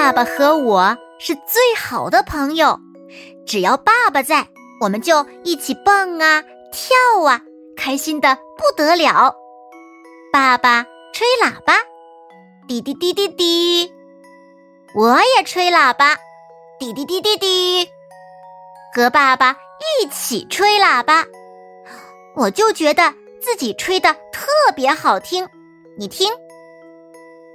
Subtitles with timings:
[0.00, 2.80] 爸爸和我是最好的朋友，
[3.46, 4.48] 只要爸爸在，
[4.80, 6.42] 我们就一起蹦啊
[6.72, 7.38] 跳啊，
[7.76, 9.36] 开心的不得了。
[10.32, 10.82] 爸爸
[11.12, 11.74] 吹喇叭，
[12.66, 13.92] 滴滴滴滴滴；
[14.94, 16.16] 我也吹喇叭，
[16.78, 17.86] 滴滴滴滴滴。
[18.94, 19.54] 和爸爸
[20.00, 21.26] 一起吹喇叭，
[22.34, 25.46] 我就觉得自己吹的特别好听。
[25.98, 26.32] 你听，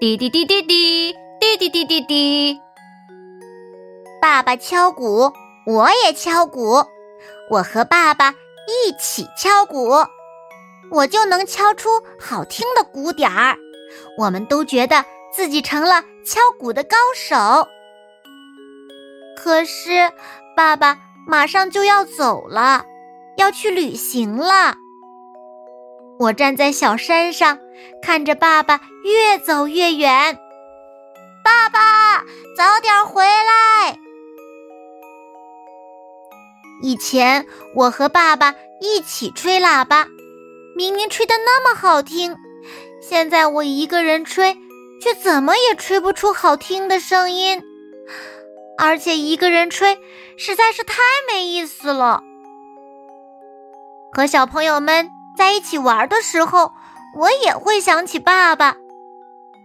[0.00, 1.14] 滴滴滴滴滴。
[1.40, 2.60] 滴滴滴滴滴，
[4.20, 5.32] 爸爸敲鼓，
[5.64, 6.84] 我也敲鼓，
[7.50, 8.34] 我和爸爸
[8.68, 9.88] 一起敲鼓，
[10.90, 11.88] 我就能敲出
[12.20, 13.56] 好听的鼓点儿。
[14.18, 17.66] 我们都觉得自己成了敲鼓的高手。
[19.34, 20.12] 可是，
[20.54, 22.84] 爸爸马上就要走了，
[23.38, 24.74] 要去旅行了。
[26.18, 27.58] 我站在小山上，
[28.02, 30.38] 看着爸爸越走越远。
[31.50, 32.24] 爸爸，
[32.56, 33.98] 早点回来！
[36.80, 40.06] 以前我和爸爸一起吹喇叭，
[40.76, 42.36] 明明吹的那么好听，
[43.02, 44.56] 现在我一个人吹，
[45.02, 47.60] 却怎么也吹不出好听的声音。
[48.78, 49.98] 而且一个人吹
[50.36, 50.98] 实在是太
[51.32, 52.22] 没意思了。
[54.12, 56.70] 和小朋友们在一起玩的时候，
[57.18, 58.76] 我也会想起爸爸。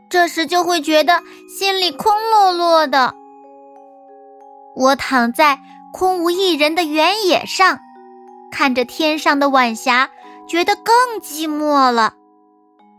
[0.10, 3.14] 这时就会觉得心里空落落的。
[4.76, 5.60] 我躺在
[5.94, 7.80] 空无一人的原野上，
[8.52, 10.10] 看着天上的晚霞，
[10.48, 12.14] 觉得更寂寞了。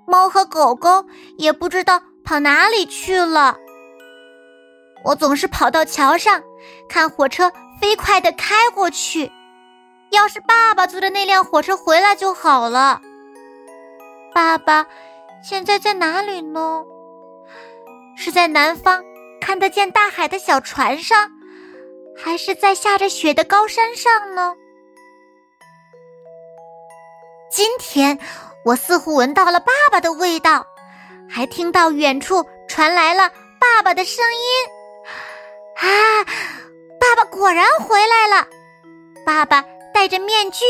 [0.06, 1.04] 猫和狗狗
[1.36, 3.56] 也不知道跑哪里去了。
[5.04, 6.42] 我总是跑到桥上，
[6.88, 9.30] 看火车飞快的开过去。
[10.10, 13.00] 要是爸爸坐着那辆火车回来就好了。
[14.32, 14.86] 爸爸
[15.42, 16.84] 现在在哪里呢？
[18.16, 19.04] 是在南方
[19.40, 21.30] 看得见大海的小船上，
[22.16, 24.54] 还是在下着雪的高山上呢？
[27.50, 28.18] 今天
[28.64, 30.66] 我似乎闻到了爸爸的味道，
[31.30, 34.66] 还听到远处传来了爸爸的声音。
[35.76, 36.24] 啊，
[36.98, 38.48] 爸爸果然回来了！
[39.24, 40.64] 爸爸戴着面具，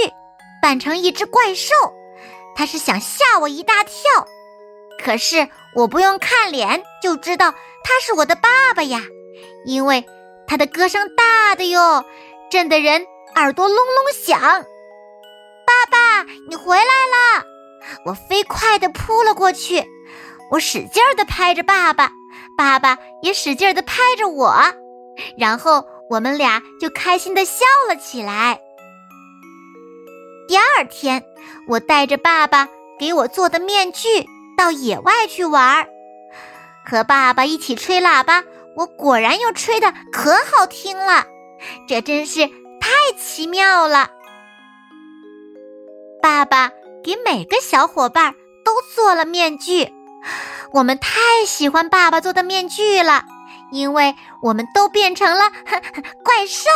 [0.60, 1.74] 扮成一只怪兽，
[2.56, 3.94] 他是想吓我一大跳。
[5.02, 9.02] 可是我不用看脸就知道他是我的爸爸呀，
[9.64, 10.04] 因为
[10.46, 12.04] 他的歌声大的哟，
[12.50, 14.40] 震得人耳朵隆隆响。
[14.40, 17.44] 爸爸，你回来了！
[18.04, 19.84] 我飞快地扑了过去，
[20.50, 22.10] 我使劲地拍着爸爸，
[22.56, 24.54] 爸爸也使劲地拍着我，
[25.36, 28.60] 然后我们俩就开心地笑了起来。
[30.48, 31.24] 第二天，
[31.68, 32.68] 我带着爸爸
[32.98, 34.26] 给我做的面具。
[34.56, 35.88] 到野外去玩儿，
[36.84, 38.42] 和爸爸一起吹喇叭，
[38.76, 41.24] 我果然又吹的可好听了，
[41.86, 42.46] 这真是
[42.80, 44.08] 太奇妙了。
[46.22, 46.70] 爸爸
[47.04, 48.34] 给每个小伙伴
[48.64, 49.92] 都做了面具，
[50.72, 53.24] 我们太喜欢爸爸做的面具了，
[53.70, 55.50] 因为我们都变成了
[56.24, 56.68] 怪兽，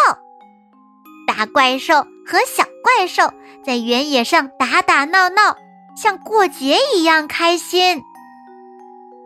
[1.27, 3.33] 大怪兽和小怪兽
[3.65, 5.57] 在原野上打打闹闹。
[6.01, 8.03] 像过节一样开心。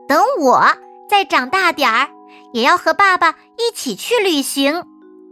[0.09, 0.61] 等我
[1.09, 2.09] 再长大点儿，
[2.53, 4.83] 也要和爸爸一起去旅行，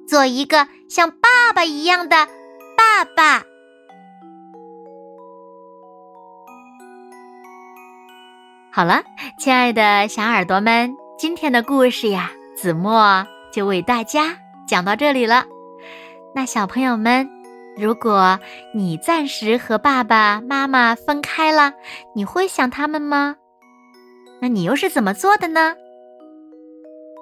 [0.06, 2.28] 做一个像爸爸一样的
[2.76, 3.42] 爸爸。
[8.70, 9.02] 好了，
[9.36, 14.36] 亲爱的小耳朵们，今天的故事呀，子墨就为大家
[14.68, 15.44] 讲到这里了。
[16.36, 17.41] 那小朋友们。
[17.76, 18.38] 如果
[18.74, 21.72] 你暂时和爸爸妈妈分开了，
[22.14, 23.36] 你会想他们吗？
[24.40, 25.74] 那你又是怎么做的呢？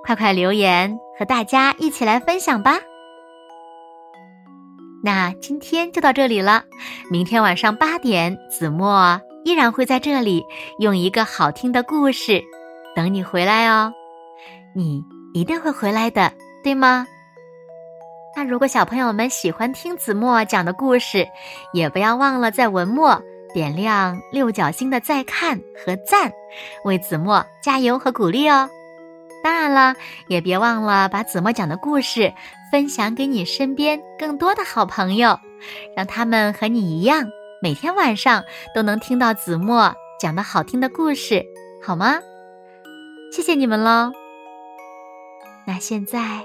[0.03, 2.79] 快快留言和大家一起来分享吧。
[5.05, 6.65] 那今天就到这里了，
[7.11, 10.45] 明天晚上八点，子墨依然会在这里
[10.79, 12.43] 用一个好听的故事
[12.97, 13.93] 等你回来哦。
[14.75, 16.33] 你一定会回来的，
[16.65, 17.07] 对吗？
[18.37, 21.27] 那如果小朋友们喜欢听子墨讲的故事，
[21.73, 23.21] 也不要忘了在文末
[23.53, 26.33] 点亮六角星的再看和赞，
[26.85, 28.71] 为子墨加油和鼓励哦。
[29.43, 29.95] 当然了，
[30.29, 32.33] 也别忘了把子墨讲的故事
[32.71, 35.39] 分享给你身边更多的好朋友，
[35.97, 37.25] 让他们和你一样，
[37.61, 38.45] 每天晚上
[38.75, 41.45] 都能听到子墨讲的好听的故事，
[41.83, 42.21] 好吗？
[43.33, 44.13] 谢谢你们喽。
[45.67, 46.45] 那现在，